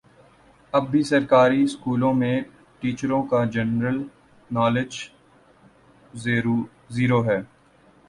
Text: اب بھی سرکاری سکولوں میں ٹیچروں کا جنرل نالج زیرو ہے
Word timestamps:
اب 0.73 0.89
بھی 0.91 1.01
سرکاری 1.03 1.65
سکولوں 1.67 2.13
میں 2.13 2.39
ٹیچروں 2.81 3.21
کا 3.23 3.43
جنرل 3.53 4.01
نالج 4.49 4.97
زیرو 6.91 7.25
ہے 7.25 7.39